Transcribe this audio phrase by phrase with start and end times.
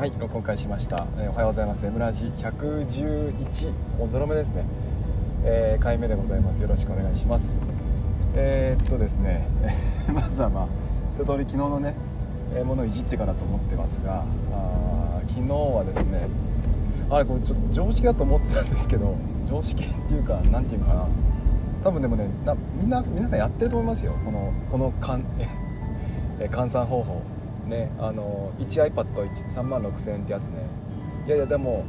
[0.00, 1.84] はい録音開始しました、えー、おはようございます。
[1.84, 4.64] M ラジ111おぞろめですね、
[5.44, 6.62] えー、回目でございます。
[6.62, 7.54] よろしくお願いします。
[8.34, 9.46] えー、っとですね。
[10.10, 10.66] まずはまあ
[11.12, 11.94] 一通り昨日のね、
[12.54, 14.24] えー、ものをいじってからと思ってますが
[14.54, 16.28] あ昨日はですね
[17.10, 21.06] あれこれちょっと常識だと思ってたんですけど常識っていうか何ていうかな。
[21.84, 24.14] 多分でもねなみんな皆さんやってると思いますよ。
[24.24, 25.20] このこの換
[26.40, 27.20] え 換算方法。
[27.70, 30.66] ねあの 1iPad3 万6000円ってやつね。
[31.26, 31.84] いやいやでも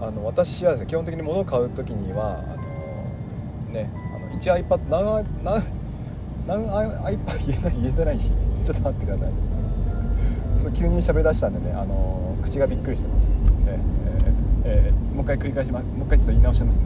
[0.00, 5.26] あの私はですね基本的に物を買う時にはあのねあの 1iPad 何
[6.46, 6.66] 何何
[7.04, 8.32] iPad 言えない言えてないし
[8.64, 9.28] ちょっと待ってください
[10.58, 13.34] ちょっと急に喋り出したんでねあの口がびっくりしてます、ね
[13.66, 14.10] えー
[14.64, 15.86] えー、もう一回繰り返します。
[15.86, 16.84] もう一回ちょっと言い直してますね。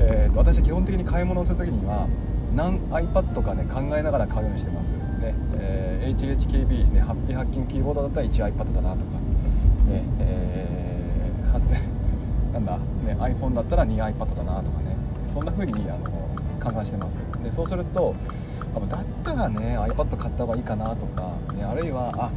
[0.00, 2.08] えーと、私は基本的に買い物をする時には
[2.54, 4.92] 何 iPad かね考えながら買うようにしてます。
[4.92, 9.18] ね、えー、HHKB、ね、ハッピーハッキングキーボードだったら 1iPad だなとか、
[9.86, 14.90] ねえー、8000なんだ、ね、iPhone だったら 2iPad だなとかね。
[15.30, 16.10] そんな風にあの
[16.58, 17.20] 換算してます。
[17.42, 18.14] でそうすると
[18.88, 22.30] だったらね iPad 買った方がいいかなとか、ね、あるいはあ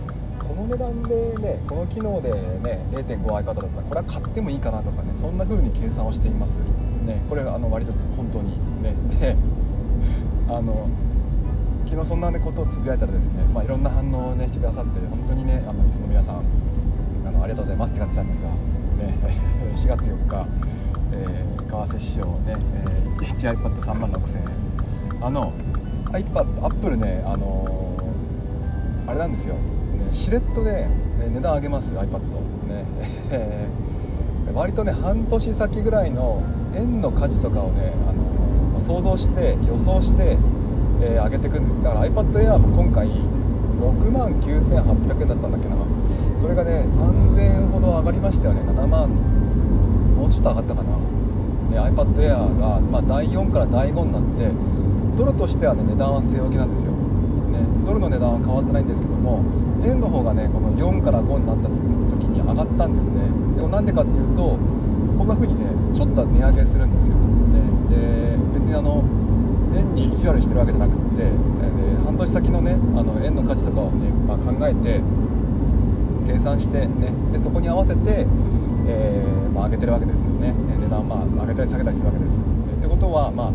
[0.44, 6.60] この値段でねこの機能でね 0.5iPad だったらこれは買ってもいいかなとかねそんな風に計算をしています。
[7.06, 8.52] ねこれあの割と本当に。
[8.84, 9.36] ねで
[10.48, 10.90] あの
[11.86, 16.44] 昨日そんな、ね、ことをつぶやいたらですね、まあ、いろんな反応を、ね、してくださって本当にねあのいつも皆さん
[17.26, 18.56] あのありがとうございますって感じなんですが、ね、
[19.76, 20.48] 4月4日、
[21.12, 24.44] えー、為替市場ね、えー、1iPad3 万6000円
[25.22, 25.54] あの
[26.12, 29.60] iPad アップルねあのー、あれなんですよ、ね、
[30.12, 30.90] しれっとね
[31.34, 32.20] 値段上げます iPad
[32.68, 32.86] ね
[34.54, 36.42] 割とね半年先ぐらいの
[36.76, 38.24] 円の価値とかをね、あの
[38.84, 40.38] 想像して予想して
[41.02, 45.76] えー、上げていくんですだから iPad Air も今回6万9800円だったんだっけな。
[46.40, 48.62] それがね3000円ほど上がりましたよね。
[48.62, 49.10] 7万
[50.16, 50.98] もうちょっと上がったかな、
[51.72, 54.52] ね、iPad Air が、まあ、第4から第5になって
[55.18, 59.44] ドルとしてはね値段は据え置きなんですよ、ね、ドルの値段は変わってないんですけども
[59.84, 63.28] 円の方がねこの4から5になった時に上がったんですね。
[63.58, 64.58] でもなんでかっていうと
[65.18, 67.60] こんな風にねちょっと値上げするんですよ、ね、
[67.90, 68.43] で
[68.74, 69.04] にあの
[69.78, 71.30] 円に意地悪してるわけじゃなくて、で
[72.06, 75.02] 半年先のねあの円の価値とかをね、まあ、考えて
[76.26, 78.26] 計算してねでそこに合わせて、
[78.88, 80.54] えー、まあ、上げてるわけですよね。
[80.80, 82.40] 値段まあ上げたり下げたりするわけです。
[82.40, 83.52] ってことはまあ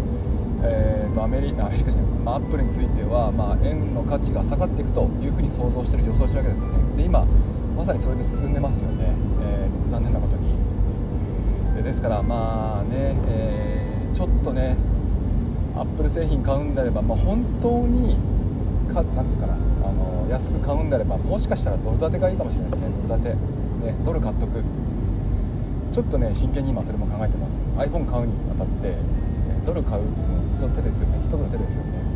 [0.60, 6.96] えーと、アメリアメリカじゃない、まあ、アップルについては、まあ、円の価値が下がっていくというふうに想像してる予想してるわけですよね。
[6.96, 7.24] で今
[7.76, 10.48] まさにそれで進んでますよね、えー、残念なことに。
[11.76, 14.76] でですからまあね、えー、ちょっとね
[15.78, 18.16] アップル製品買うんであれば、まあ、本当に
[18.92, 22.88] かなんつうかなあの安く買うんであればもしかしたらドル建てがいいかもしれないですね。
[23.08, 23.36] ドル建て、
[23.86, 24.62] ね、ドル買っとく。
[25.92, 27.62] ちょっとね真剣に今それも考えてます。
[27.76, 28.94] iPhone 買うにあたって
[29.64, 31.20] ドル買うっつうの一つの手ですよね。
[31.24, 32.08] 一つの手ですよね。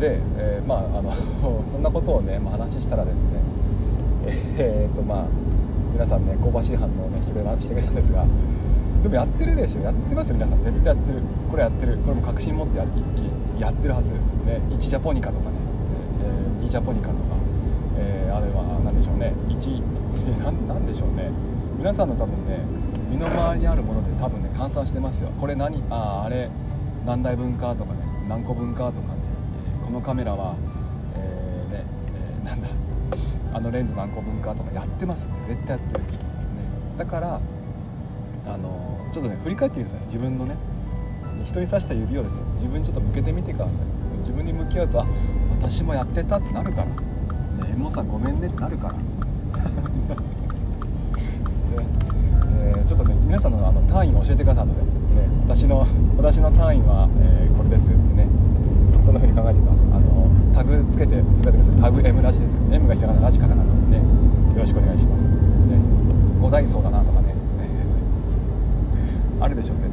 [0.00, 1.12] で、えー、まああの
[1.66, 3.28] そんなことをね、まあ、話したらですね
[4.58, 5.24] えー、っとまあ
[5.98, 8.24] 皆さんね香ばしい反応をねしてくれしてくれたんですが
[9.02, 10.62] でもやってるでしょやってますよ皆さん。
[10.62, 11.22] 絶対やってる。
[11.50, 11.98] これやってる。
[11.98, 12.86] これも確信持ってや
[13.58, 15.56] やってるはず、ね、1ジャポニカとかね、
[16.22, 17.20] えー、2ジャポニカとか、
[17.98, 19.34] えー、あれは何でしょうね。
[19.48, 19.82] 1
[20.66, 21.30] 何でしょうね。
[21.78, 22.58] 皆さんの多分ね
[23.10, 25.30] 身の回りにあるもので多分ね換算してますよ。
[25.40, 26.48] これ何あああれ
[27.06, 29.18] 何台分かとかね何個分かとかね、
[29.84, 30.54] このカメラは、
[33.58, 36.08] あのレンズ何個分かとかやってますって絶対やってる、ね、
[36.96, 37.40] だから
[38.46, 40.06] あのちょっとね振り返ってみてください。
[40.06, 40.54] 自分のね
[41.44, 43.74] 人に刺した指をですね自分ちょっと向けてみてください。
[44.18, 45.06] 自分に向き合うとあ
[45.50, 46.86] 私もやってたってなるから。
[46.86, 46.94] ね
[47.72, 48.94] えもさごめんねってなるから。
[48.94, 49.00] ね
[52.76, 54.66] え、ちょっとね皆さんのあの単位を教えてください。
[54.66, 54.86] ので、ね、
[55.48, 55.84] 私の
[56.16, 58.28] 私の単位は、えー、これですってね
[59.04, 64.02] そんな風に考えてみますあのタグつけてつけてくださいタグ M ラジです M がひらがなラジカタカナのでね
[64.52, 65.32] よろしくお願いしますね
[66.40, 67.34] 五大層だなとかね
[69.40, 69.92] あるでしょ絶対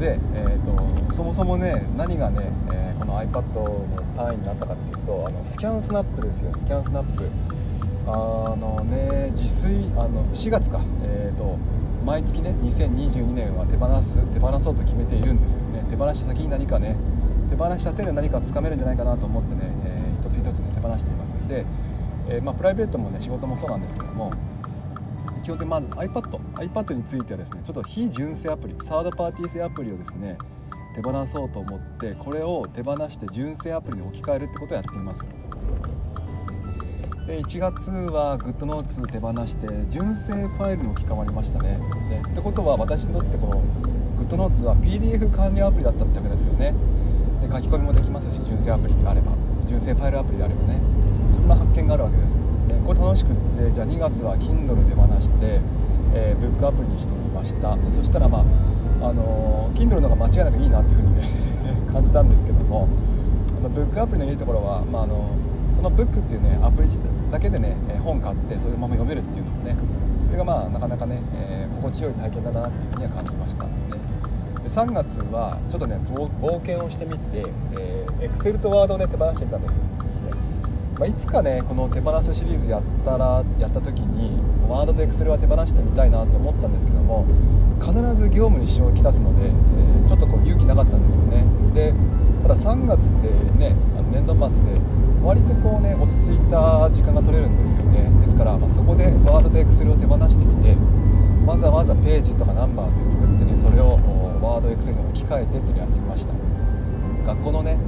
[0.00, 3.52] で、えーと、そもそもね何がね、えー、この iPad
[3.94, 7.28] の単位になったかっていうとあのスキャンスナップですよスキャンスナップ。
[8.06, 11.58] あのね自炊あの4月かえっ、ー、と
[12.04, 15.84] 毎月ね2022年は手放す手放そうと決めているんですよね。
[15.90, 16.96] 手放した先に何かね
[17.50, 21.66] 手放した手で何かつかめるんじゃないかなと思ってね、えー、一つ一つね手放していますで、
[22.28, 24.32] えー、まあ、プライベートもね仕事もそうなんですけども
[25.50, 30.38] 基本的にまず iPad iPad についてはですねちょっと非純正アプリサードパーティー製アプリをですね
[30.94, 35.24] 手放そうと思ってこれを手放して純正アプリに置き換えるってことをやっています。
[37.26, 41.78] で1月は GoodNotes 手放して純正ファイルに置き換わりましたね。
[41.78, 43.62] ねってことは私にとってこの
[44.24, 46.74] GoodNotes は PDF 管理アプリだったってわけですよね。
[47.40, 49.32] で書き込みもできますし純正アプリがあれば
[49.66, 50.89] 純正ファイルアプリであればね。
[51.40, 52.38] んな発見があるわけです
[52.68, 55.60] でこれ楽しくってじゃあ2月は Kindle 手放して、
[56.14, 57.76] えー、ブックアプリにしてみました。
[57.92, 58.44] そしたらま
[59.02, 61.22] ああのー、Kindle の方が間違いなくいいなっていうふうにね
[61.92, 62.88] 感じたんですけども
[63.58, 65.24] あのブックアプリのいいところは、まあ、あの
[65.72, 66.88] そのブックっていうねアプリ
[67.30, 69.76] だけでね本買ってそれでまま読めるっていうのもね
[70.22, 73.70] それがまあなかなかね、えー、心地よい体験だなっていうふうには感じました、で
[74.68, 77.46] 3月はちょっとね冒険をしてみて、
[77.78, 79.82] えー、Excel と Word をね手放してみたんですよ、
[81.00, 84.36] まあ、いつかねこの手放すシリーズやったらやった時に
[84.68, 87.24] Word と Excel は手放してみたいなと思ったんですけども
[87.80, 91.40] 必ず業務に支障をきたすので、えー、ちょっとこう勇気なかったんですよね。
[91.72, 91.94] で
[92.42, 94.76] ただ3月ってねあの年度末で
[95.24, 98.04] 割とこうね落ち着いた時間が取れるんですよね。
[98.20, 100.76] ですから、まあ、そこでワードとエクセルを手放してみて
[101.48, 103.96] わざわざページとかナンバーズで作ってねそれを
[104.44, 106.34] Word Excel に置き換えてっていうのをやってみました。
[107.24, 107.78] 学校のね、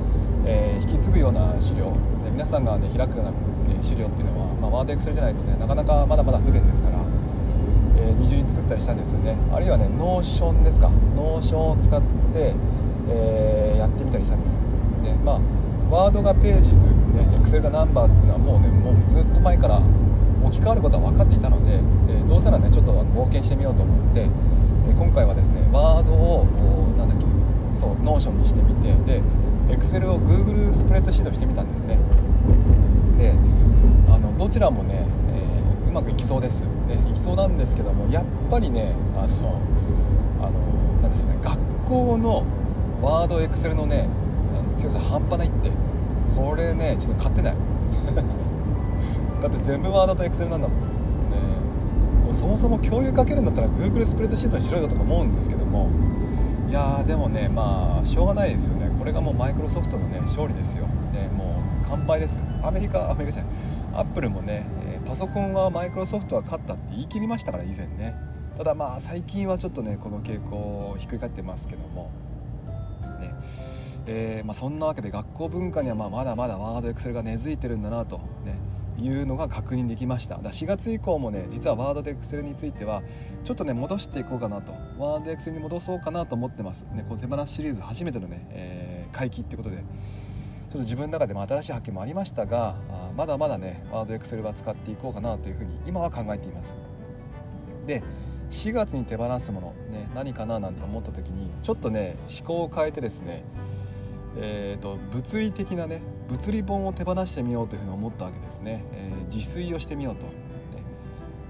[0.47, 1.93] えー、引き継ぐような資料
[2.33, 6.99] 皆さんがね開くような資料っていうのは、まあ、 Word Excel じゃないとねなかなかまだまだ不便ですから、
[7.97, 9.37] えー、二重に作ったりしたんですよね。
[9.53, 10.89] あるいはね Notion ですか。
[11.15, 12.01] Notion を使っ
[12.33, 12.55] て、
[13.09, 14.59] えー、やってみたりしたんです。
[15.05, 15.41] でまあ
[15.91, 19.83] Word が Pages ね、Excel が Numbers っていうのはもうねもうずっと前から
[20.43, 24.29] 置き換わることは分かっていたので、えどうせならねちょっと冒険してみようと思って、え
[24.97, 26.47] 今回はですね Word を
[26.97, 27.27] なんだっけ
[27.79, 29.23] そう Notion にしてみてで
[29.83, 31.99] Excel を Google Spreadsheet してみたんですね。
[33.19, 33.35] で
[34.09, 36.69] あのどちらもね、えー、うまくいきそうです、ね、
[37.11, 39.61] いきそうなんですけどもやっぱりねあの
[40.41, 42.45] あのなんですよね学校の
[43.03, 44.09] Word Excel のね
[44.77, 45.71] 強さ半端ないって
[46.37, 47.55] これねちょっと勝てない。
[49.43, 50.93] だって全部 Word と Excel なんだもん。
[52.33, 55.91] そもそも共有かけるんだったら Google スプレッドシートにしろよとか思うんですけども。
[56.71, 58.82] いやーでもねまあしょうがないですよね。
[59.03, 62.39] これがもうマイクロソフトのね勝利ですよ、ね、もう完敗です。
[62.63, 63.53] アメリカアメリカじゃない。
[63.95, 68.15] アップルもね、えパソコンはマイクロソフトは勝ったって言い切りましたから以前ね。
[68.57, 70.55] ただまあ最近はちょっとねこの傾向
[70.91, 72.13] をひっくり返ってますけども。
[73.19, 73.35] ね。
[74.07, 78.57] えー、まあ、そんなわけで学校文化にはままだまだワードエクセルが根付いてるんだなと、ね、
[79.01, 80.39] いうのが確認できました。
[80.39, 83.03] だ4月以降もね実はワードでエクセルについては
[83.43, 84.73] ちょっとね戻していこうかなと。
[84.97, 92.77] ワードエクセルに戻そうかなと思ってます、ね、この手放しシリーズ初めてのね、えー、回帰ってことでちょっと自分の中でも新しい発見もありましたが
[93.17, 96.75] まだまだねワードエクセルは使っていこうかなというふうに今は考えています。
[97.87, 98.03] で
[98.51, 103.45] 4月に手放すもの、ね、何かななんて思った時にちょっとね思考を変えてですね
[104.37, 110.33] えーと、物理的なね物理本を手放してみようというふうに思ったわけですね、えー、自炊をしてみようと、ね。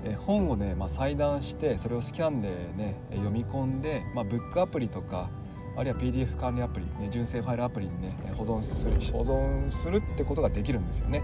[0.05, 5.31] え、本をね、まあ、裁断してそれをスキャンでね読み込んで、まあ、ブックアプリとか
[5.77, 11.23] あるいは PDF 管理アプリ、ね、純正ファイルアプリにね保存する保存するってことができるんですよね。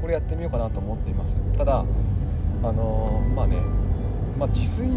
[0.00, 1.36] これやってみようかなと思っています。
[1.56, 1.84] ただ
[2.62, 3.56] あのー、まあね、
[4.38, 4.88] まあ、自炊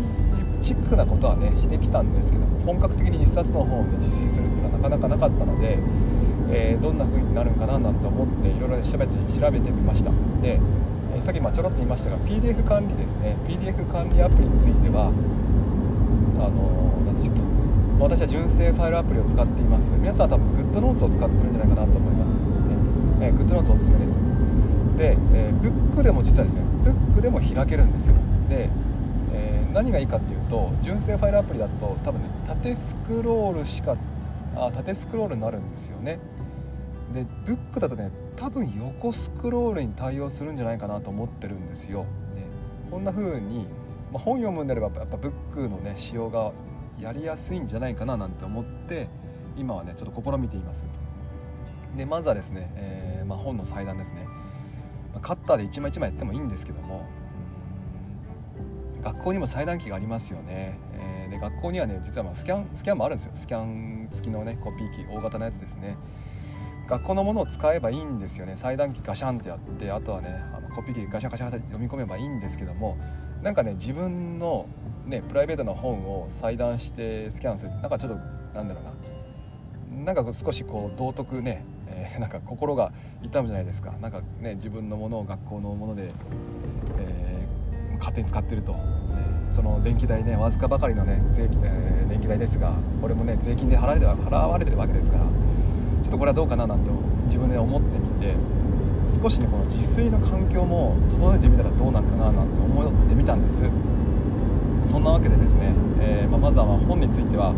[0.61, 5.79] チックなことはねしてきたんですけど本格的に1冊の本を、ね、自炊するっていうのはなかなかなかったので、
[6.51, 10.11] えー、どんな風になるんかななんて思っていろいろ調べて調べてみました。
[10.41, 10.59] で、
[11.21, 13.35] さっきまあちょろっと言いましたが PDF 管理ですね。
[13.47, 17.50] PDF 管理アプリについてはあの何でしたっけ？
[18.01, 19.91] 私は純正ファイルアプリを使っています。
[19.91, 22.43] 皆さんは多分 GoodNotes を使ってるんじゃないかなと思います、ね
[23.21, 24.17] えー、GoodNotes おすすめです。
[24.97, 28.15] で、えー、ブックでも実はですねブックでも開けるんですよ。
[28.49, 28.69] で
[29.33, 33.95] え何がいいかっていうと純正ファイルアプリだと多分ね縦スクロールしか
[34.55, 36.17] あ縦スクロールになるんですよね。
[37.13, 42.05] でブックだとね多分横スクロールに対応するんじゃないかなと思ってるんですよ、
[42.35, 42.45] ね、
[42.89, 43.67] こんな風に、
[44.11, 46.53] まあ、本読むんであればやっぱブックのね仕様が
[47.01, 49.07] やりやすいんじゃないかななんて思って
[49.57, 50.83] 今はねちょっと試みています。
[51.97, 54.25] でまずはですね、えー、まあ、本の裁断ですね。
[55.21, 57.05] カッターで一枚一枚やってもいいんですけども
[59.03, 63.33] 学校にも裁断機がありますよね、えー、で学校にはね実はまあスキャンスキャンもあるんですよ。
[63.35, 65.97] スキャン付きのねコピー機大型のやつですね。
[66.87, 68.55] 学校のものを使えばいいんですよね。
[68.55, 72.97] 裁断機ガシャンってやってあとはねあのコピー機ガシャガシャ読み込めばいいんですけども
[73.43, 74.67] なんかね自分の
[75.05, 77.71] ねプライベートな本を裁断してスキャンする。
[77.71, 78.17] なんかちょっと
[78.55, 80.13] なんだろうな。
[80.13, 83.93] なんか少しこう道徳ね、えー、 なんか心が痛むじゃないですか。
[84.01, 86.11] なんかね自分のものを学校のもので、
[86.99, 87.61] えー
[88.01, 88.75] 勝手に使ってると。
[89.51, 96.89] その電気代ねわずかばかりのね税金、えー、電気代ですがこれもね税金で払われて払われてるわけですからちょっとこれはどうかななんて
[97.25, 98.33] 自分で思ってみて
[99.21, 102.90] 少しねこの自炊の環境も整えてみたらどうなんかななんて思ってみたんです
[104.91, 105.71] そんなわけでですね、
[106.01, 107.53] えー、まあ、まずはま本については、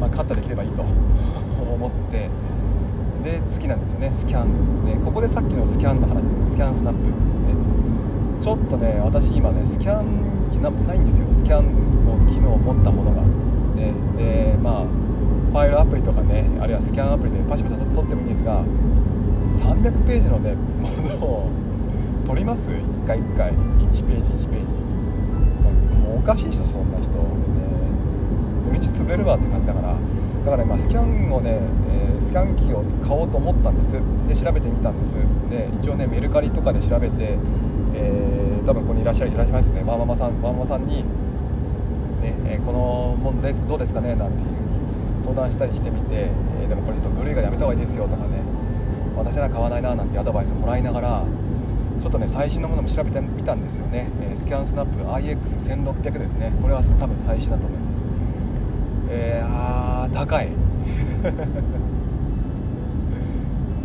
[0.00, 0.82] まあ、カットできればいいと
[1.62, 2.28] 思って
[3.22, 6.98] で次なんですよねスキャン、ね、ここでさっきのスキャンの話スキャンスナップ、
[8.42, 10.04] ちょっとね私今ねスキャン
[10.50, 11.26] 機ないんですよ。
[11.30, 11.64] スキャン
[12.04, 13.22] の機能を持ったものが、
[13.76, 14.84] ね、でまあ
[15.52, 18.62] ファイルアプリとかねあるいはスキャンアプリでパシパシと撮ってもいいんですが
[19.60, 21.48] 300ページのねものを
[22.26, 23.52] 撮ります？1回1回。
[23.52, 24.83] 1ページ1ページ。
[26.14, 27.24] おかしい人そんな人でね。
[28.64, 29.94] 土日潰るわって感じだから。
[30.44, 31.58] だからね、まあ、スキャンをね、
[31.90, 33.92] え、スキャン機を買おうと思ったんです。
[34.28, 35.16] で調べてみたんです。
[35.50, 37.38] で一応ねメルカリとかで調べて、
[37.94, 39.82] えー、多分ここにいらっしゃるいらっしゃいますね。
[39.86, 41.04] ワンママさんママさんに、ね
[42.46, 44.14] えー、このものでどうですかね？
[44.16, 44.50] なんていうふう
[45.18, 46.28] に相談したりしてみて、
[46.62, 48.42] え、でもこれちょっと古いからやめた方がいいですよとかね。
[49.16, 51.22] 私なら買わないななんてアドバイスもらいながら
[52.04, 56.52] ちょっとね最新のものも調べてみたんですよね、えー、スキャンスナップ IX1600 ですね。
[56.60, 58.02] これは多分最新だと思います。
[59.08, 60.50] えー、あー高い。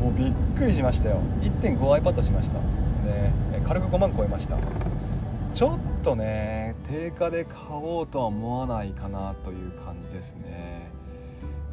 [0.03, 1.21] もうびっくりしましたよ。
[1.39, 2.55] 1.5iPad しました。
[2.55, 2.61] ね
[3.65, 4.57] 軽く5万超えました。
[5.53, 10.91] ちょっとね定価で買おうとは思わないかなという感じですね。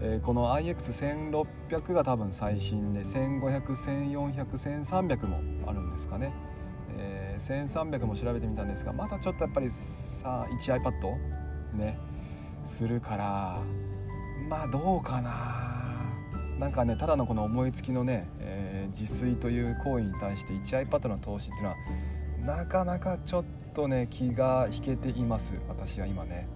[0.01, 6.33] えー、この iX1600 が多分最新で150014001300もあるんですかね、
[6.99, 11.17] えー、1300も調べてみたんですがまだちょっとやっぱりさ 1iPad
[11.75, 11.99] ね
[12.65, 13.61] するから
[14.49, 15.75] まあどうかな。
[16.59, 21.69] なんかねただのこの思いつきのね、えー、自炊という行為に対して 1iPad の投資っていうの
[22.55, 25.55] はなかなかちょっとね気が引けています。
[25.69, 26.49] 私は今ね。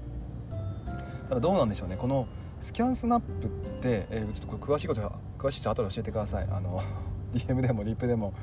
[1.28, 1.98] ただどうなんでしょうね。
[1.98, 2.26] この
[2.60, 3.48] スキャンスナップっ
[3.80, 6.48] て、えー、ちょっとこれ詳しいことは詳しい人後で教えてください。
[6.50, 6.82] あの
[7.32, 8.34] DM でもリップでも、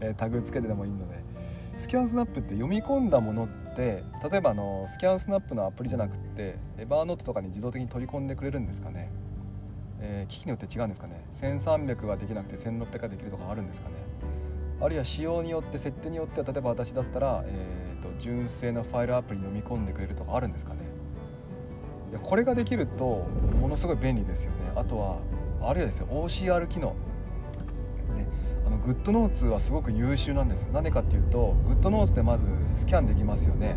[0.00, 1.22] えー、タグつけてでもいいので。
[1.76, 9.10] スキャンスナップって読み込んだものって例えばあのスキャンスナップのアプリじゃなくってエバーノートとかに自動的に取り込んでくれるんですかね、
[10.00, 11.24] えー、機器によって違うんですかね。
[11.40, 13.96] 1300はできなくて1600ができるとかあるんですかね。
[14.80, 20.80] あるいは仕様によって設定によっては例えば私だったら、えーと、純正のファイルアプリに読み込んでくれるとかあるんですかね。
[22.14, 23.26] やこれができると
[23.60, 24.56] ものすごい便利ですよね。
[24.74, 25.18] あとは
[25.62, 26.94] あるいはですよ OCR 機能。
[28.66, 33.76] あのグッドノーツはすごく優秀なんですなんでかっていうとグッドノーツでまずスキャンできますよね。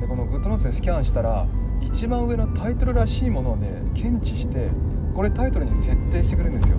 [0.00, 1.46] でこのグッドノーツでスキャンしたら
[1.80, 4.68] 一番上のタイトルらしいものをね検知して
[5.14, 6.76] これタイトルに設定してくれるんですよ。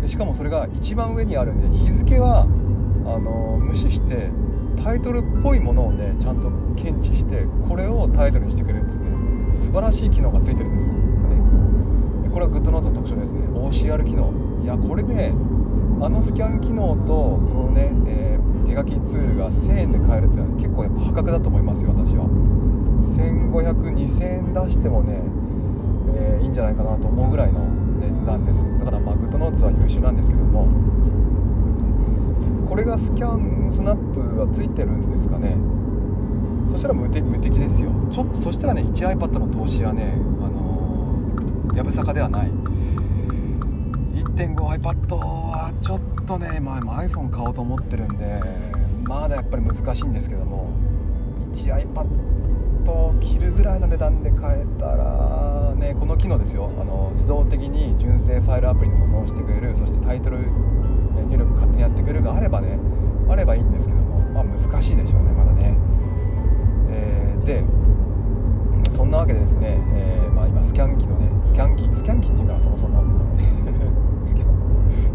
[0.00, 2.46] でしかもそれが一番上にあるんで日付はあ
[3.18, 4.30] の無視して
[4.82, 9.27] タイトルっぽいものをねちゃんと検知してこれをタイトルにしてくれるんですね。
[9.58, 13.40] 素晴らしい機能がついてるんです、ね、これはグッドノーツの特徴ですね。
[13.48, 14.32] OCR 機能。
[14.62, 15.34] いやこれね
[16.00, 22.26] あのスキャン機能とこのね、えー、手書きツールが1000円で買えるっていうのは結構やっぱ破格だと思いますよ私は。
[23.00, 25.20] 15002000円出してもね、
[26.14, 27.60] えー、いいんじゃないかなと思うぐらいの
[28.00, 28.64] 値段です。
[28.78, 30.68] だからまあグッドノーツは優秀なんですけども。
[32.68, 35.56] これがスキャンスナップはついてるんですかね。
[36.68, 37.90] そしたら無敵無敵ですよ。
[38.12, 42.52] ちょっとそしたらね 1iPad の投資はねあの、やぶさかではない。
[44.14, 48.40] 1.5iPad はちょっとね、まあ、iPhone 買おうと思ってるんで
[49.04, 50.70] まだやっぱり難しいんですけども
[51.54, 52.06] 1iPad
[52.90, 56.70] を切るぐらいの値段で買えたらねこの機能ですよ。
[56.80, 60.38] あの自動的に純正ファイルアプリに保存してくれるそしてタイトル
[61.28, 62.78] 入力勝手にやってくれるがあればね
[63.28, 65.76] あればいいんですけどもまあ難しいでしょうねまだね、
[67.48, 67.64] で
[68.90, 73.02] そんなわけでですね、えー、まあ、今スキャン機のねスキャン機スキャン機っていうからそもそも。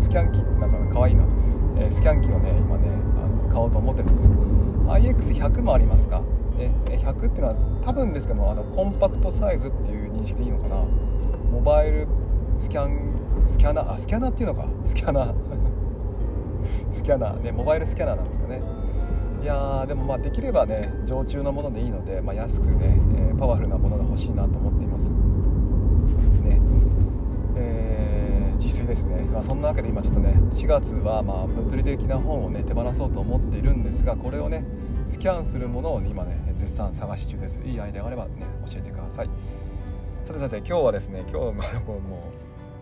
[0.01, 1.23] スキャン機なんかかわいいな、
[1.77, 2.87] えー、スキャン機をね今ね
[3.23, 4.29] あの買おうと思ってるんです
[4.87, 6.21] IX100 もありますか？
[6.57, 10.75] で100っていうのは多分ですけどもあのコンパクトサイズっていう認識でいいのかな。
[11.51, 12.07] モバイル
[12.57, 13.13] スキャン
[13.47, 14.65] スキャナーあスキャナーっていうのか。
[14.85, 15.33] スキャナー。
[16.93, 17.41] スキャナー。
[17.41, 18.61] ねモバイルスキャナーなんですかね。
[19.43, 25.09] いやでもまあできればね常駐のものでいいので、まあ、安くね、えー、パワフルなものが欲しいなと思っています。
[25.09, 26.61] ね。
[27.57, 34.63] えー、自炊ですね、まあ、そんなわけで今ちょっとね4月はまあ物理的な本をね手放そうと思っているんですがこれをね
[35.07, 37.61] スキャンするものを、ね、今ね絶賛探し中です。
[37.67, 39.29] いいアイデアがあればね教えてください。
[40.23, 42.31] さてさて今日はですね今日 も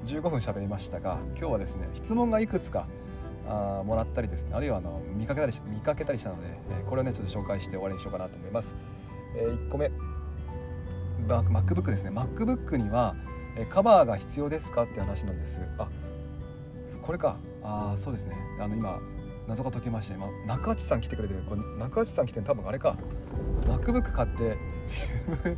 [0.06, 2.86] う15分喋りましたが今日はですね質問がいくつか
[3.48, 4.52] あもらったりですね。
[4.54, 8.76] あるいはあの見かけたり見かけたりしたので、えこれをねちょっと紹介して終わりにしようかなと思います、
[9.36, 9.92] えー、1個目。
[11.28, 12.12] MacBook ですね。
[12.12, 13.16] MacBook には
[13.70, 15.62] カバーが必要ですかって話なんです。
[15.78, 15.88] あ
[17.02, 17.38] これか。
[17.64, 18.36] あそうですね。
[18.60, 19.00] あの今
[19.48, 21.44] 謎が解けました今中内さん来てくれてる。
[21.48, 22.96] これ中内さん来てる多分あれか。
[23.68, 24.58] MacBook 買って
[25.36, 25.58] フィルム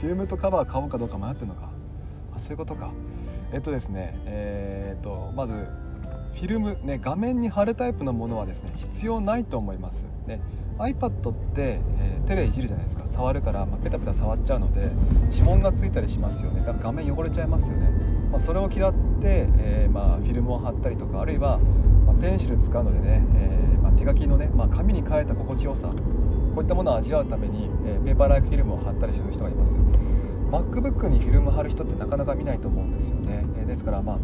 [0.00, 1.70] ィルムとカバー買おうかどうか迷ってるのか。
[2.34, 2.90] あそういうことか。
[3.52, 4.18] えっとですね。
[4.24, 5.68] えー、っとまず
[6.36, 10.04] フィルムね画面に貼るタイプのものはですね必要ないと思います。
[10.26, 10.40] ね
[10.78, 13.06] iPad って、えー、手でいじるじゃないですか。
[13.08, 14.90] 触るから、まあ、ペタペタ触っちゃうので
[15.30, 16.62] 指紋がついたりしますよね。
[16.82, 17.88] 画面汚れちゃいますよね、
[18.30, 21.58] まあ、それを嫌って、えー、まあ、フィルムを貼ったりとかあるいは、
[22.06, 25.94] まペンシル使うのでね、えま手書きのね、ま紙に書いた心地よさこ
[26.58, 29.74] ういったものを味わうために、えペーパーライクフィルムを貼ったりする人がいます。
[30.50, 34.18] MacBook にフィルム貼る人ってなかなか見ないと思うんですよね、えですからまあ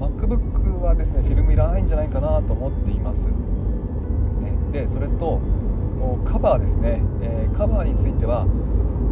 [0.00, 3.32] MacBook はですねフィルムいらないんじゃないかなと思っています、ね、
[4.72, 5.40] でそれと
[6.24, 8.46] カバーですね、えー、カバーについては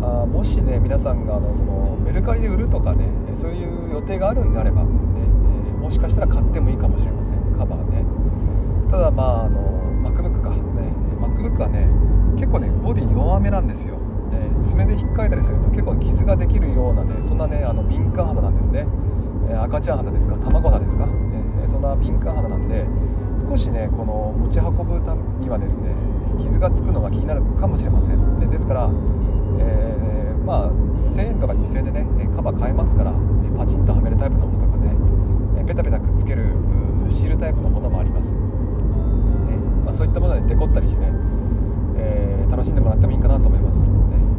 [0.01, 4.89] あもしね皆さんがあのそのメルカリで売るとかねそういう予定があるんであれば、ね
[5.69, 7.37] え、もしかしたら買ってもいいかもしれません。
[7.59, 8.05] カバーね。
[8.91, 9.61] ただまああの
[10.11, 10.51] MacBook か。
[10.51, 10.57] ね
[11.21, 11.89] MacBook はね
[12.37, 13.99] 結構ねボディ弱めなんですよ。
[14.31, 18.87] で爪で引っかいたりすると結構傷ができるようなねそんなねあの敏感肌なんですね。
[19.55, 20.37] 赤ちゃん肌ですか？
[20.37, 21.07] 卵肌ですか、
[21.63, 22.87] えそんな敏感肌なんで
[23.49, 25.95] 少しねこの持ち運ぶためにはですね
[26.39, 28.41] 傷がつくのが気になるかもしれません。
[28.41, 28.91] でですから、
[29.59, 33.13] えー、まあ1000円とか2000円でねカバー買えますから
[33.57, 34.95] パチンとはめるタイプのものとかね
[35.65, 36.53] ペタペタくっつける
[37.09, 38.39] シールタイプのものもあります、ね
[39.85, 41.13] まあ、そういったものでデコったりしてね、
[41.97, 43.89] えー、楽しんでもらってもいいかなと思います、ね。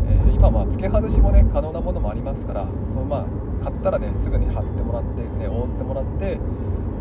[0.08, 3.28] え、今は付け外しもね可能なものもありますからそのま
[3.62, 6.40] あ買ったらねすぐに貼ってもらってね覆ってもらって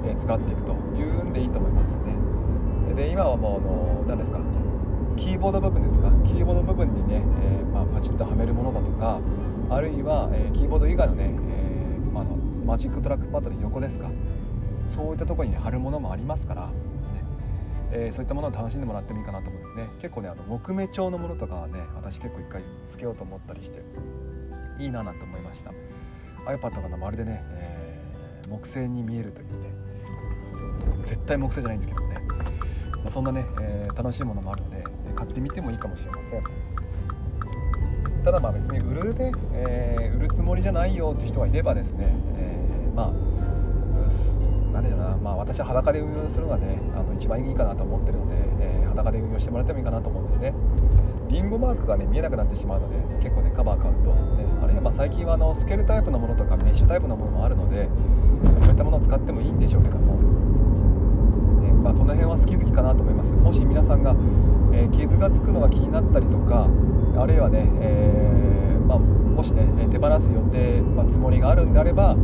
[0.05, 2.15] え使っていくというんでいいと思いますね。
[2.95, 4.41] で今はもうあの何ですか
[5.17, 9.21] キーボード部分ですかキーボード部分にね、え、まあ、パチッとはめるものだとか
[9.71, 14.11] あるいは、えー、キーボード以外のね、え、まあの Magic Trackpad の横ですか
[14.89, 16.71] そういったところに、貼るものもありますから、
[17.91, 19.89] ねえそういったものを楽しんでもらってもいいかなと思うんですね。
[20.01, 23.83] 結構ねあの木目調のものとかはね私結構一回つけようと思ったりして
[24.79, 25.73] いいななんて思いました。
[26.47, 28.01] iPad がまるでね、え
[28.49, 29.71] 木製に見えるというね
[31.05, 32.21] 絶対木製じゃないんですけどね、
[32.93, 34.85] まあ、そんなね、えー、楽しいものもあるので
[35.17, 36.43] 買ってみてもいいかもしれません。
[38.23, 43.13] ただまあ別に売るね、え、売るつもりじゃないよっていう人がいればですね、え、まあ
[44.77, 50.53] 何でしょうな、まあ、私は裸で運用するのがねあの一番いいかなと思ってるので、えー、裸で運用してもらってもいいかなと思うんですね。
[51.29, 57.89] リンゴマークがね見えなくなってしまうので結構ねカバー買うと、ね、あるいはまあ最近はあのスケールタイプのものとかメッシュタイプのものもあるので
[58.61, 60.15] そういったものを使ってもいいんでしょうけども。
[61.63, 63.33] ねまあ、この辺は好き好きかなと思います。
[63.33, 64.15] もし皆さんが、
[64.73, 66.69] えー、傷がつくのが気になったりとか
[67.17, 72.17] あるいはね、えー、まあ、もしね手放す予定、まあ、つもりがあるんであれば、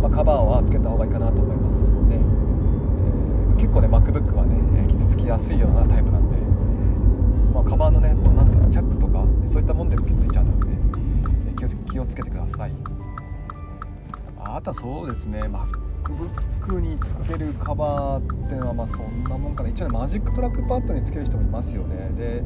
[0.00, 1.82] まあ、カバーはつけた方がいいかなと思います。
[1.82, 6.36] ね、えー、結構ね MacBook はね傷つきやすいようなタイプなんで、
[7.52, 10.78] まあ、カバーのねこうなんていうかチャックとかそういったもんでも傷ついちゃうのでね
[11.56, 12.72] 気を気をつけてください。
[14.38, 19.68] あとはそうですね、MacBook につけるカバーっていうのはまあそんなもんかな。
[19.68, 22.10] 一応ね Magic Trackpad につける人もいますよね。
[22.16, 22.42] で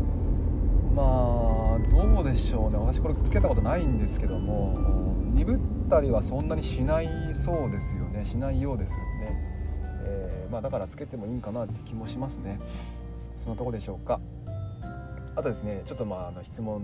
[0.94, 2.78] まあどうでしょうね。
[2.78, 5.58] 私これつけたことないんですけども鈍っ
[5.92, 8.24] たりはそんなにしないそうですよね。
[8.24, 9.36] しないようですよね、
[10.04, 12.58] えー、まあ、だからつけてもいいんかなって気もしますね。
[13.34, 14.18] そのとこでしょうか。
[15.34, 16.82] あとですねちょっとまああの質問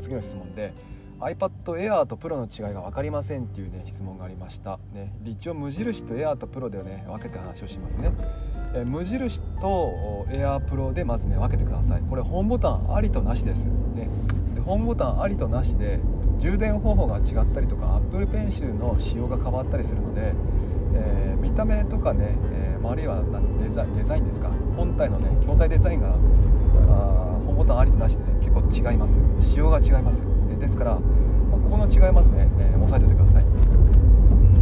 [0.00, 0.72] 次の質問で
[1.20, 8.12] iPad Air と Pro の違いが分かりませんっていうね質問がありました、ね、一応無印と Air と Pro でね分けて話をしますね、
[8.74, 12.02] え無印と Air Pro でまずね分けてください。
[12.02, 14.08] これホームボタンありとなしです、ね、
[14.54, 16.00] でホームボタンありとなしで
[16.44, 20.34] 充電方法が違ったりとか Apple Pencil の仕様が変わったりするので、
[20.94, 23.22] えー、見た目とかね、えー、あるいは
[23.58, 29.18] デザデザインですか本体のね筐体デザインがあホームボタンありとなしでね結構違います。
[29.38, 30.22] 仕様が違います。
[30.60, 30.98] ですから、ま
[31.56, 33.44] あ、ここの違いまずね、えー、押さえておいてください。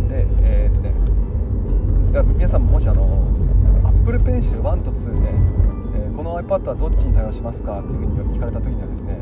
[0.09, 0.95] でえー、っとね
[2.13, 3.27] だから皆さんももしあの
[3.83, 5.33] Apple Pencil 1と2ね、
[5.97, 9.19] えー、この iPad はどっちに対応しますかっていうふうに聞かれた時にはですね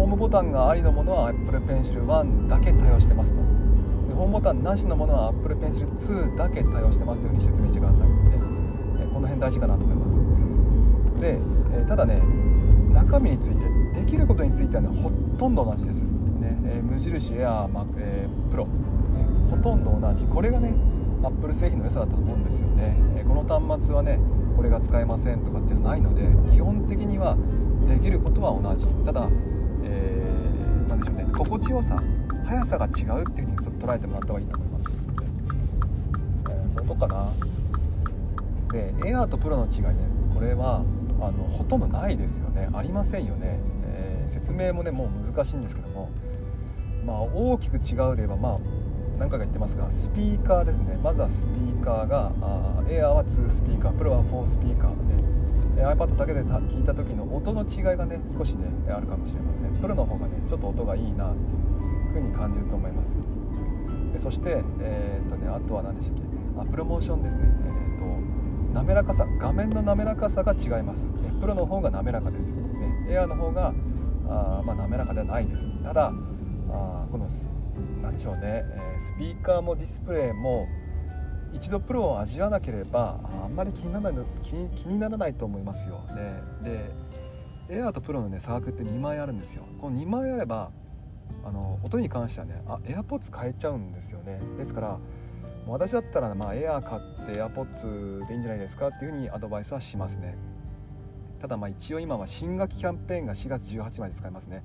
[0.00, 3.36] ホームボタンがありのものは Apple Pencil 1だけ対応してますと。
[4.08, 8.14] でホームボタンなしのものは Apple Pencil 2だけ対応してますというふうに説明してください、ね、
[9.12, 10.18] この辺大事かなと思います。
[11.20, 11.38] で、
[11.74, 12.22] えただね
[12.94, 13.56] 中身につい
[13.92, 18.70] てできることについてはねほとんど同じです、ねえ、無印エアー、まえー、プロ、ね、
[19.50, 20.24] ほとんど同じ。
[20.24, 20.72] これがね
[21.22, 24.18] アップル製品の良さだと思うんですよね、え、この端末はね
[24.56, 27.36] これが使えませんとかっていうのはないので基本的には
[27.86, 28.86] できることは同じ。
[29.04, 29.28] ただ、
[31.44, 32.02] 心地よさ
[32.44, 34.86] 速さが違うっていうふうに捉えてもらった方がいいと思います、
[36.50, 37.26] えー、そのとこかな。
[38.72, 39.94] でエアーとプロの違いね。
[40.34, 40.84] これは
[41.20, 42.68] あのほとんどないですよね。
[42.74, 46.10] ありませんよね、えー、説明もねもう難しいんですけども。
[47.06, 48.58] まあ大きく違うで言えばまあ
[49.18, 50.98] 何回か言ってますがスピーカーですね。
[51.02, 55.39] まずはスピーカーがあエアーは2スピーカープロは4スピーカーで。
[55.84, 59.74] iPad だけで聞いた時の音の違いがね少しねあるかもしれません。
[59.76, 63.16] プロの方がねちょっと音がいいなっていう風に感じると思います。
[64.12, 66.22] でそして、えー、っとね、あとは何でしたっけ？
[66.60, 68.04] あプロモーションですね、えー、っと
[68.74, 73.72] 滑らかさ画面の滑らかさが違います、ね、プロの方が滑らかです、ね、エアーの方が
[74.28, 75.68] あ、まあ、滑らかではないです。
[75.82, 76.12] ただ
[76.70, 77.28] あこの
[78.02, 80.66] 何でしょうね、えー、スピーカーもディスプレイも
[81.52, 84.50] 一度プロを味わわなければあんまり気にならない気
[84.82, 86.90] 気にならないと思いますよ、ね、で
[87.70, 89.62] エアーとプロのね差額って2枚あるんですよ。
[89.80, 90.72] この2枚あれば
[91.44, 94.40] あの音に関してはねあ AirPods 変えちゃうんですよね。
[94.58, 94.98] ですから
[95.68, 100.36] 私だったら、まあ、エアー買って AirPods でいいんじゃないですかっていうふうにアドバイスはしますね。
[101.38, 104.64] ただまあ一応今は新学期キャンペーンが4月18まで使えますね。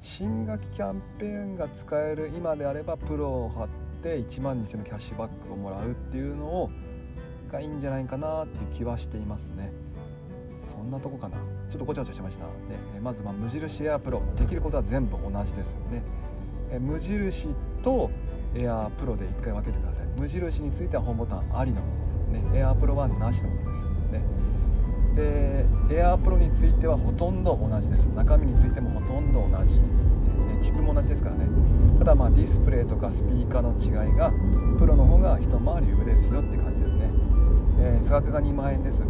[0.00, 6.70] 新学期キャンペーンが使える今であればプロを貼って1万2000のキャッシュバックをもらうっていうのを
[7.50, 9.72] がいいんじゃないかなっていう気はしていますね。
[10.50, 11.36] そんなとこかな。
[11.68, 12.46] ちょっとごちゃごちゃしました。
[12.46, 12.50] ね
[13.00, 16.02] まずま無印エアプロできることは全部同じですよね。
[16.78, 18.10] 無印と
[18.54, 20.06] エアープロで1回分けてください。
[20.18, 21.86] 無印についてはホームボタンありのも
[22.32, 23.86] の、ね、エアープロはなしのものです。
[24.10, 24.22] ね。
[25.14, 28.06] でエアープロについてはほとんど同じです。
[28.06, 29.80] 中身についてもほとんど同じ。
[30.60, 31.46] チップも同じですからね。
[32.02, 34.32] ただまあディスプレイとかスピーカーの違いが
[34.76, 37.12] プロの方が一回り上ですよって感じですね、
[37.78, 39.06] えー、差額が2万円です、ね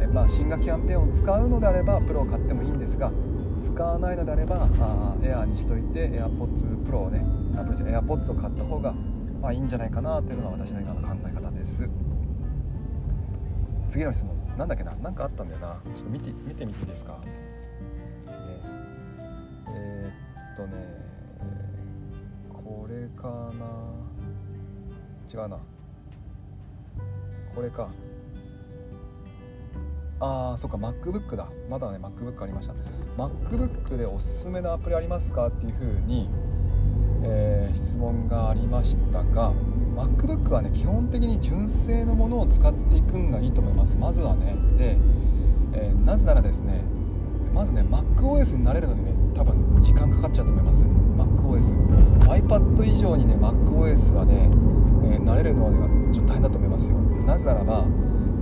[0.00, 3.12] えー、まあ新学キャンペーンを使うのであればプロを買ってもいいんですが
[3.60, 7.20] 使わないのであればあエアーにしといて AirPods Pro をね
[7.52, 8.94] AirPods を買った方が
[9.42, 11.86] まあいいんじゃないかなというのが私の今の考え方です。
[13.90, 14.34] 次の質問。
[14.56, 14.94] なんだっけな？
[15.02, 15.80] 何かあったんだよな。
[15.94, 17.18] ちょっと見て見てみていいですか？
[17.24, 17.28] ね。
[19.68, 21.05] えー、っとね。
[23.08, 23.66] かな。
[25.32, 25.58] 違うな。
[27.54, 27.88] これか。
[30.18, 31.46] あーそっか MacBook だ。
[31.68, 32.74] まだね MacBook ありました。
[33.16, 36.28] MacBook でおすすめのアプリありますかっていうふうに、
[37.22, 39.52] えー、質問がありましたが
[39.94, 43.96] MacBook はね基本的に純正のものを使っていくんがいいと思います。
[43.96, 44.56] まずはね。
[44.78, 44.96] で、
[45.74, 46.82] えー、なぜならですね
[47.52, 50.84] まずね MacOS になれるのにね多分時間かかっちゃうと思います。
[50.84, 51.85] MacOS
[52.28, 54.50] iPad 以上にね MacOS はね、
[55.14, 56.96] えー、慣れるのは、ね、ちょっと大変だと思いますよ。
[56.98, 57.84] なぜならば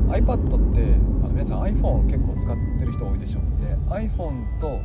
[0.08, 0.94] iPad って
[1.24, 3.40] あの皆さん iPhone 結構使ってる人多いでしょ。
[3.40, 4.80] うで iPhone と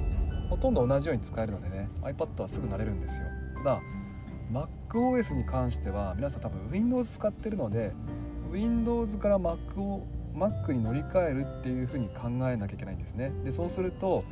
[0.49, 3.25] ほとんど同じように使えるのでね iPad はすぐ慣れるんですよ。
[3.57, 3.81] ただ
[4.51, 7.93] MacOS に関しては皆さん多分 Windows 使ってるので
[8.51, 13.31] Windows から Mac を Mac に乗り換えるっていうふうに考えなきゃいけないんですね。
[13.43, 14.23] でそうすると、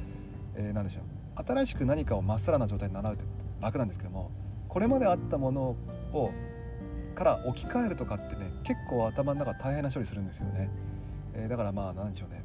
[0.55, 1.03] えー、何でしょう。
[1.43, 3.25] 新しく何かをまっさらな状態に習うって
[3.61, 4.31] 楽なんですけども
[4.69, 5.61] これまであったもの
[6.13, 6.31] を
[7.15, 10.69] から置き換えるとかってね結構頭の中大変な処理するんですよね、
[11.33, 12.43] えー、だからまあ何でしょうね。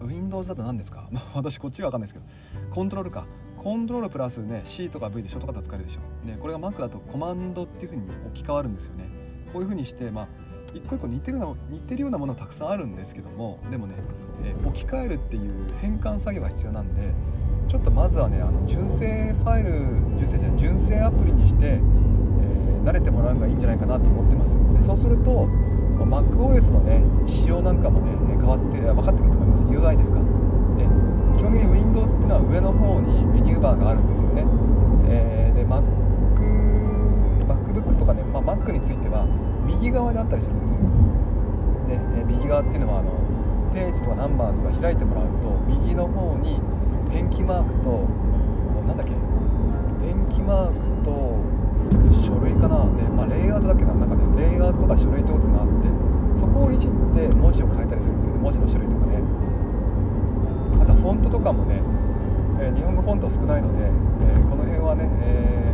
[0.00, 1.08] Windows だと何ですか？
[1.34, 2.74] 私こっちが分かんないですけど。
[2.74, 3.26] コントロールか。
[3.56, 9.04] コントロールプラスね C とか V でショートカット使えるでしょ、ね、これが Mac だとコマンドっていう風に置き換わるんですよね。
[9.52, 10.28] こういう風にしてまあ
[10.74, 13.94] 一個一個似てるな似てるようなものたくさんあるんですけどもでもね、
[14.44, 17.12] えー、置き換えるっていう変換作業が必要なんで
[17.68, 19.72] ちょっとまずはねあの純正ファイル
[20.16, 24.58] 純正じゃない純正アプリにして、えー、慣れてもらうのがいいんじゃないかなと思ってます。
[24.72, 25.48] でそうすると
[25.98, 29.64] MacOS のね仕様なんかもね変わって分かってくると思います。
[29.64, 30.20] UI ですか。
[30.76, 30.84] で
[31.38, 34.44] 基本的に Windows っていうのは上の方にメニューバーがあるんですよね、
[35.08, 35.82] えー、で Mac
[37.44, 39.26] MacBook とかね、まあ、Mac については
[39.66, 40.80] 右側であったりするんですよ。
[41.88, 43.12] で、え右側っていうのはあの
[43.74, 46.60] ページとかナンバーズが開いてもらうと右の方に
[47.14, 48.08] ペンキマークと
[48.86, 49.12] なんだっけ？
[49.14, 51.38] ペンキマークと
[52.10, 52.84] 書類かな。
[52.96, 55.86] で、まあ、レイアウトだけの中でレイアウトとか書類ってことがあって
[56.34, 58.40] そこをいじって文字を変えたりするんですよね。
[58.40, 59.22] 文字の種類とかね。
[60.76, 61.80] またフォントとかもね、
[62.58, 65.72] えー、日本語フォント少ないので、えー、この辺はね、え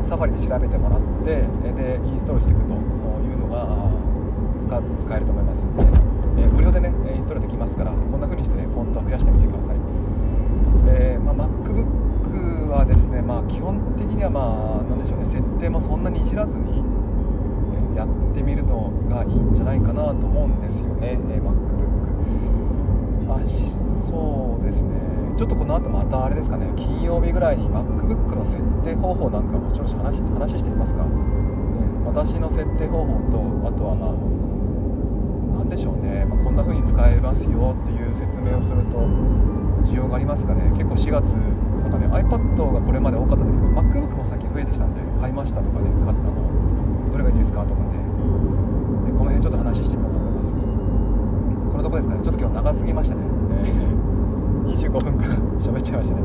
[0.00, 1.44] ー、サファリで調べてもらって
[1.76, 2.76] でインストールしていくとい
[3.28, 3.92] うのが
[4.58, 5.76] 使使えると思いますの
[6.36, 9.76] で、え無料でねインストールできますからこんな風にしてねフォントを増やしてみてください、
[10.86, 16.82] えまあ、MacBook はですね、まあ、基本的にはまあ何でしょうね設定もそんなにいじらずに
[17.96, 21.80] やってみるのがいいんじゃないかなと思うんですよね、え MacBook
[23.30, 23.38] あ
[24.06, 25.10] そうですね。
[25.36, 31.08] ちょっとこの後またあれですかね金曜日ぐらいに MacBook の設定方法なんかもちょっと話話してみますか、ね、
[32.04, 38.98] 私の設定方法とあとはまあ何でしょうね、まあ、こんな風に使えますよっていう説明をすると
[39.82, 40.70] 需要がありますかね。
[40.72, 46.32] 結構4月なんかね iPad がこれまで多かったんですけど MacBook も最近増えてきたんで買いましたとかね買ったの
[47.12, 47.88] どれがいいですかとかね。
[49.06, 50.54] でこの辺ちょっと話してみようと思います。
[50.56, 50.62] こ
[51.78, 52.20] のとこですかね。
[52.22, 53.22] ちょっと今日長すぎましたね、
[53.64, 56.22] えー、25分間 喋っちゃいましたね、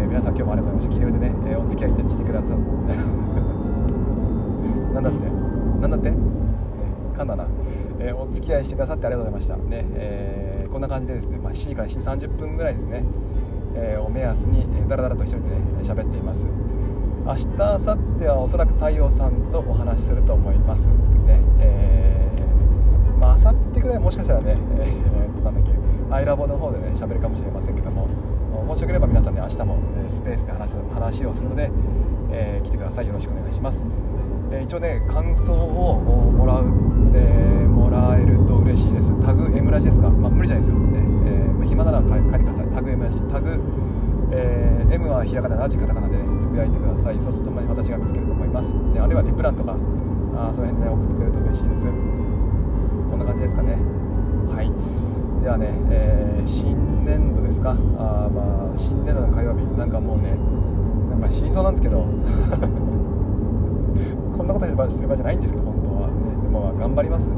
[0.00, 0.94] えー、皆さん今日もありがとうございました。
[0.94, 2.54] 聞いてくれてね、えー、お付き合いしてくださって
[4.94, 5.18] なんだって？
[5.80, 6.16] なんだって、ね、
[7.14, 7.46] 噛んだな、
[8.00, 9.56] えー、お付き合いしてくださってありがとうございました。
[9.56, 9.62] ね、
[9.94, 13.04] えー、こんな感じでですね、まあ、7時から7時30分ぐらいですね、
[13.74, 16.48] えー、を目安に、えー、だらだらと一人でね喋っています。
[17.26, 20.88] 明日明後日はおそらく太陽さんとお話しすると思います。
[20.88, 25.70] ねえー、まあ明後日ぐらいもしかしたらね、 えー、なんだっけ
[26.14, 28.08] アイラボの方でね喋るかもしれませんけども
[28.64, 29.76] もしよければ皆さんね明日も、
[30.06, 31.70] えスペースで話す話をするので、
[32.30, 33.06] えー、来てください。
[33.06, 33.84] よろしくお願いします。
[34.50, 36.00] えー、一応ね感想を
[36.36, 36.64] もらう
[37.12, 37.47] で
[38.00, 39.12] らえると嬉しいです。
[39.20, 40.10] タグ M ラジですか？
[40.10, 40.78] まあ無理じゃないですよ。
[40.78, 42.66] ね、えーまあ、暇なら書いてください。
[42.68, 43.18] タグ M ラジ。
[43.30, 43.60] タグ、
[44.30, 47.20] えー、M はひらがなラジカタカナで、ね、つぶやいてください。
[47.20, 48.74] そうすると私が見つけると思います。
[48.92, 49.76] であるいはリプランとか
[50.36, 51.86] あその辺で、ね、送ってくれると嬉しいです。
[51.86, 53.78] こんな感じですかね。
[54.52, 54.70] はい。
[55.42, 57.70] ではね、えー、新年度ですか？
[57.98, 59.64] あまあ新年度の火曜日。
[59.76, 60.36] なんかもうね
[61.10, 62.04] なんか死にそうなんですけど。
[64.32, 67.28] こんなことしてる場合じゃないんですけど本当は、ね、でも頑張ります。
[67.28, 67.34] ね、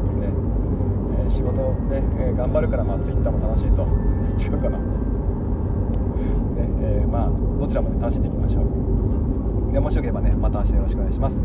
[1.31, 1.57] ー、仕事
[1.89, 3.87] で、えー、頑張るからまあ Twitter も楽しいと。
[4.39, 4.85] 違うかな、ね
[6.83, 9.73] えー、まあどちらも、ね、楽しんでいきましょう。
[9.73, 11.41] でもしよければねまた明日よろしくお願いします。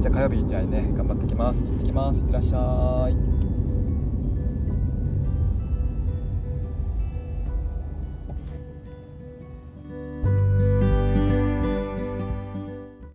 [0.00, 1.64] じゃあ火曜日じゃあね頑張ってきます。
[1.64, 2.20] 行ってきます。
[2.20, 3.27] いってらっしゃい。